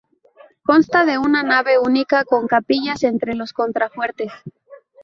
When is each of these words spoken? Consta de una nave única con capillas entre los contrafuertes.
Consta 0.65 1.05
de 1.05 1.19
una 1.19 1.43
nave 1.43 1.77
única 1.77 2.25
con 2.25 2.47
capillas 2.47 3.03
entre 3.03 3.35
los 3.35 3.53
contrafuertes. 3.53 4.31